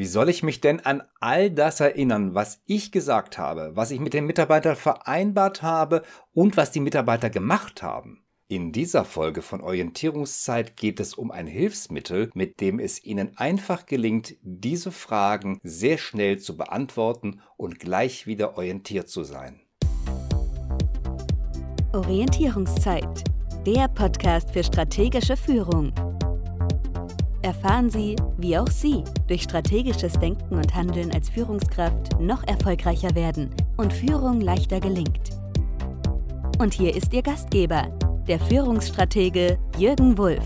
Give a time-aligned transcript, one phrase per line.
[0.00, 4.00] Wie soll ich mich denn an all das erinnern, was ich gesagt habe, was ich
[4.00, 8.24] mit den Mitarbeitern vereinbart habe und was die Mitarbeiter gemacht haben?
[8.48, 13.84] In dieser Folge von Orientierungszeit geht es um ein Hilfsmittel, mit dem es Ihnen einfach
[13.84, 19.60] gelingt, diese Fragen sehr schnell zu beantworten und gleich wieder orientiert zu sein.
[21.92, 23.22] Orientierungszeit,
[23.66, 25.92] der Podcast für strategische Führung.
[27.50, 33.50] Erfahren Sie, wie auch Sie durch strategisches Denken und Handeln als Führungskraft noch erfolgreicher werden
[33.76, 35.30] und Führung leichter gelingt.
[36.60, 37.88] Und hier ist Ihr Gastgeber,
[38.28, 40.44] der Führungsstratege Jürgen Wulff.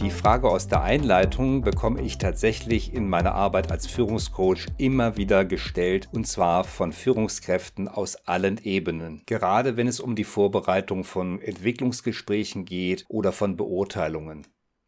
[0.00, 5.44] Die Frage aus der Einleitung bekomme ich tatsächlich in meiner Arbeit als Führungscoach immer wieder
[5.44, 9.22] gestellt, und zwar von Führungskräften aus allen Ebenen.
[9.26, 14.44] Gerade wenn es um die Vorbereitung von Entwicklungsgesprächen geht oder von Beurteilungen.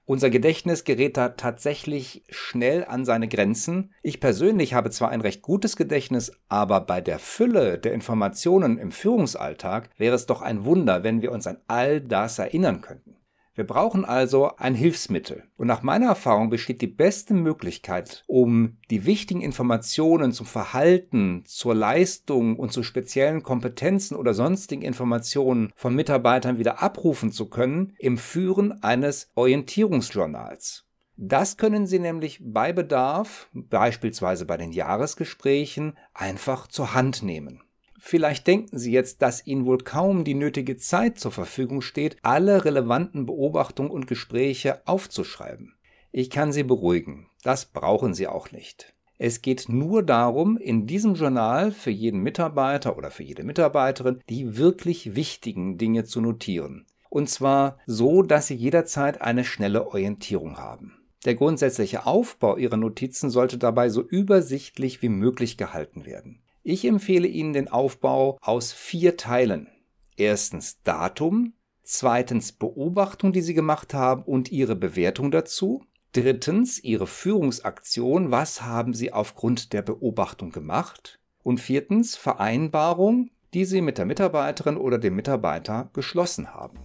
[0.07, 3.95] Unser Gedächtnis gerät da tatsächlich schnell an seine Grenzen.
[4.03, 8.93] Ich persönlich habe zwar ein recht gutes Gedächtnis, aber bei der Fülle der Informationen im
[8.93, 13.14] Führungsalltag wäre es doch ein Wunder, wenn wir uns an all das erinnern könnten.
[13.55, 15.45] Wir brauchen also ein Hilfsmittel.
[15.57, 21.75] Und nach meiner Erfahrung besteht die beste Möglichkeit, um die wichtigen Informationen zum Verhalten, zur
[21.75, 28.19] Leistung und zu speziellen Kompetenzen oder sonstigen Informationen von Mitarbeitern wieder abrufen zu können, im
[28.19, 30.85] Führen eines Orientierungsjournals.
[31.17, 37.63] Das können Sie nämlich bei Bedarf, beispielsweise bei den Jahresgesprächen, einfach zur Hand nehmen.
[38.07, 42.67] Vielleicht denken Sie jetzt, dass Ihnen wohl kaum die nötige Zeit zur Verfügung steht, alle
[42.67, 45.75] relevanten Beobachtungen und Gespräche aufzuschreiben.
[46.13, 48.93] Ich kann Sie beruhigen, das brauchen Sie auch nicht.
[49.17, 54.59] Es geht nur darum, in diesem Journal für jeden Mitarbeiter oder für jede Mitarbeiterin die
[54.59, 56.85] wirklich wichtigen Dinge zu notieren.
[57.09, 60.93] Und zwar so, dass Sie jederzeit eine schnelle Orientierung haben.
[61.25, 66.43] Der grundsätzliche Aufbau Ihrer Notizen sollte dabei so übersichtlich wie möglich gehalten werden.
[66.67, 69.69] Ich empfehle Ihnen den Aufbau aus vier Teilen.
[70.17, 71.53] Erstens Datum,
[71.83, 75.85] zweitens Beobachtung, die Sie gemacht haben und Ihre Bewertung dazu.
[76.13, 81.21] Drittens Ihre Führungsaktion, was haben Sie aufgrund der Beobachtung gemacht?
[81.43, 86.79] Und viertens Vereinbarung, die Sie mit der Mitarbeiterin oder dem Mitarbeiter geschlossen haben.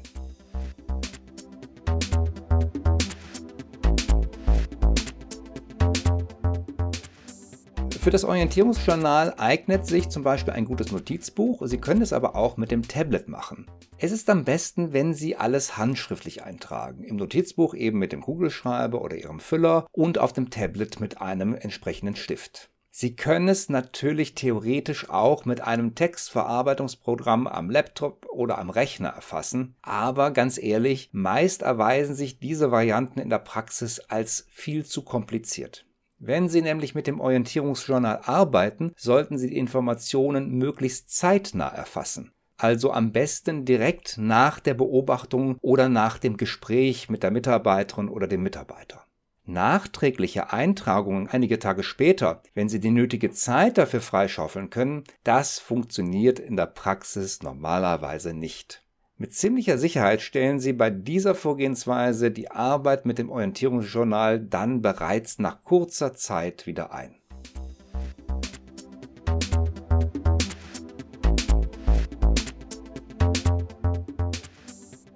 [8.01, 11.61] Für das Orientierungsjournal eignet sich zum Beispiel ein gutes Notizbuch.
[11.65, 13.67] Sie können es aber auch mit dem Tablet machen.
[13.97, 17.03] Es ist am besten, wenn Sie alles handschriftlich eintragen.
[17.03, 21.53] Im Notizbuch eben mit dem Kugelschreiber oder Ihrem Füller und auf dem Tablet mit einem
[21.53, 22.69] entsprechenden Stift.
[22.89, 29.75] Sie können es natürlich theoretisch auch mit einem Textverarbeitungsprogramm am Laptop oder am Rechner erfassen,
[29.81, 35.85] aber ganz ehrlich, meist erweisen sich diese Varianten in der Praxis als viel zu kompliziert.
[36.19, 42.33] Wenn Sie nämlich mit dem Orientierungsjournal arbeiten, sollten Sie die Informationen möglichst zeitnah erfassen.
[42.57, 48.27] Also am besten direkt nach der Beobachtung oder nach dem Gespräch mit der Mitarbeiterin oder
[48.27, 49.05] dem Mitarbeiter.
[49.45, 56.37] Nachträgliche Eintragungen einige Tage später, wenn Sie die nötige Zeit dafür freischaufeln können, das funktioniert
[56.37, 58.83] in der Praxis normalerweise nicht.
[59.21, 65.39] Mit ziemlicher Sicherheit stellen Sie bei dieser Vorgehensweise die Arbeit mit dem Orientierungsjournal dann bereits
[65.39, 67.15] nach kurzer Zeit wieder ein.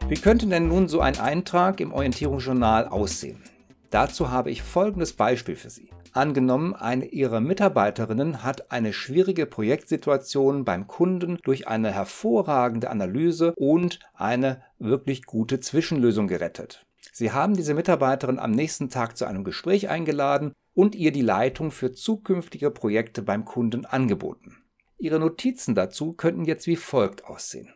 [0.09, 3.41] Wie könnte denn nun so ein Eintrag im Orientierungsjournal aussehen?
[3.89, 5.92] Dazu habe ich folgendes Beispiel für Sie.
[6.13, 13.99] Angenommen, eine Ihrer Mitarbeiterinnen hat eine schwierige Projektsituation beim Kunden durch eine hervorragende Analyse und
[14.13, 16.85] eine wirklich gute Zwischenlösung gerettet.
[17.11, 21.71] Sie haben diese Mitarbeiterin am nächsten Tag zu einem Gespräch eingeladen und ihr die Leitung
[21.71, 24.57] für zukünftige Projekte beim Kunden angeboten.
[24.99, 27.73] Ihre Notizen dazu könnten jetzt wie folgt aussehen.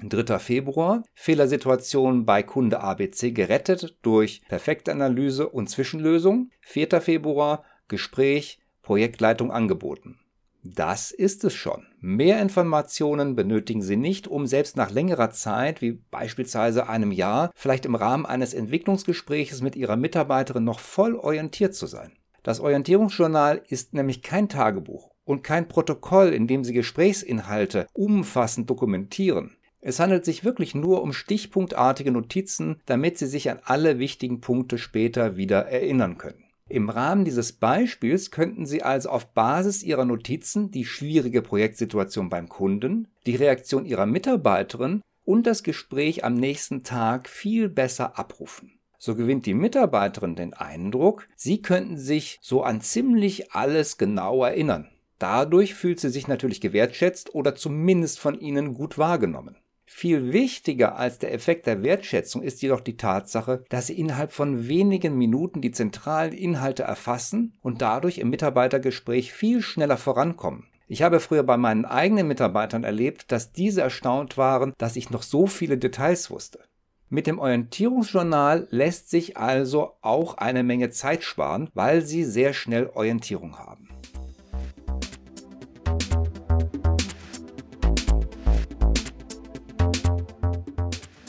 [0.00, 0.38] 3.
[0.38, 6.50] Februar, Fehlersituation bei Kunde ABC gerettet durch perfekte Analyse und Zwischenlösung.
[6.60, 7.00] 4.
[7.00, 10.18] Februar, Gespräch, Projektleitung angeboten.
[10.64, 11.86] Das ist es schon.
[12.00, 17.86] Mehr Informationen benötigen Sie nicht, um selbst nach längerer Zeit, wie beispielsweise einem Jahr, vielleicht
[17.86, 22.12] im Rahmen eines Entwicklungsgespräches mit Ihrer Mitarbeiterin noch voll orientiert zu sein.
[22.42, 29.56] Das Orientierungsjournal ist nämlich kein Tagebuch und kein Protokoll, in dem Sie Gesprächsinhalte umfassend dokumentieren.
[29.80, 34.76] Es handelt sich wirklich nur um stichpunktartige Notizen, damit Sie sich an alle wichtigen Punkte
[34.76, 36.47] später wieder erinnern können.
[36.70, 42.48] Im Rahmen dieses Beispiels könnten Sie also auf Basis Ihrer Notizen die schwierige Projektsituation beim
[42.48, 48.72] Kunden, die Reaktion Ihrer Mitarbeiterin und das Gespräch am nächsten Tag viel besser abrufen.
[49.00, 54.88] so gewinnt die Mitarbeiterin den Eindruck, sie könnten sich so an ziemlich alles genau erinnern.
[55.18, 59.56] Dadurch fühlt sie sich natürlich gewertschätzt oder zumindest von ihnen gut wahrgenommen.
[59.90, 64.68] Viel wichtiger als der Effekt der Wertschätzung ist jedoch die Tatsache, dass Sie innerhalb von
[64.68, 70.66] wenigen Minuten die zentralen Inhalte erfassen und dadurch im Mitarbeitergespräch viel schneller vorankommen.
[70.88, 75.22] Ich habe früher bei meinen eigenen Mitarbeitern erlebt, dass diese erstaunt waren, dass ich noch
[75.22, 76.60] so viele Details wusste.
[77.08, 82.90] Mit dem Orientierungsjournal lässt sich also auch eine Menge Zeit sparen, weil Sie sehr schnell
[82.94, 83.88] Orientierung haben.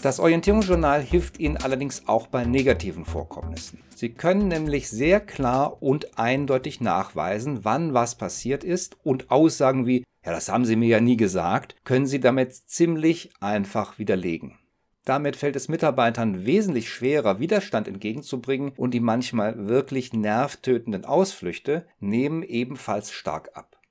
[0.02, 3.80] Das Orientierungsjournal hilft Ihnen allerdings auch bei negativen Vorkommnissen.
[3.94, 10.06] Sie können nämlich sehr klar und eindeutig nachweisen, wann was passiert ist und Aussagen wie,
[10.26, 14.58] ja, das haben Sie mir ja nie gesagt, können Sie damit ziemlich einfach widerlegen.
[15.04, 22.44] Damit fällt es Mitarbeitern wesentlich schwerer, Widerstand entgegenzubringen und die manchmal wirklich nervtötenden Ausflüchte nehmen
[22.44, 23.82] ebenfalls stark ab.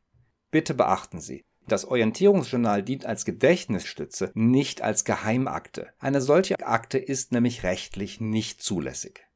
[0.51, 5.89] Bitte beachten Sie, das Orientierungsjournal dient als Gedächtnisstütze, nicht als Geheimakte.
[5.99, 9.27] Eine solche Akte ist nämlich rechtlich nicht zulässig.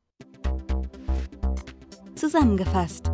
[2.15, 3.11] Zusammengefasst.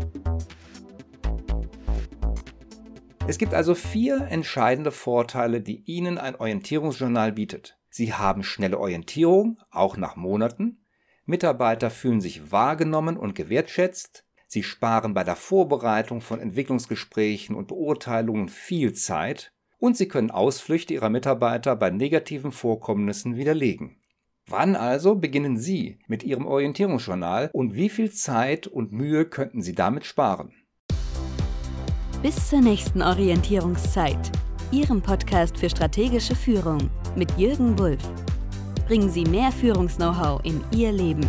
[3.27, 7.79] Es gibt also vier entscheidende Vorteile, die Ihnen ein Orientierungsjournal bietet.
[7.91, 10.85] Sie haben schnelle Orientierung, auch nach Monaten.
[11.27, 14.25] Mitarbeiter fühlen sich wahrgenommen und gewertschätzt.
[14.51, 20.95] Sie sparen bei der Vorbereitung von Entwicklungsgesprächen und Beurteilungen viel Zeit und Sie können Ausflüchte
[20.95, 23.97] Ihrer Mitarbeiter bei negativen Vorkommnissen widerlegen.
[24.47, 29.75] Wann also beginnen Sie mit Ihrem Orientierungsjournal und wie viel Zeit und Mühe könnten Sie
[29.75, 30.55] damit sparen?
[32.23, 34.33] Bis zur nächsten Orientierungszeit,
[34.73, 38.03] Ihrem Podcast für strategische Führung mit Jürgen Wulff.
[38.87, 41.29] Bringen Sie mehr Führungs-Know-how in Ihr Leben.